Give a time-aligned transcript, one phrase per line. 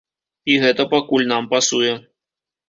[0.53, 1.93] І гэта пакуль нам пасуе.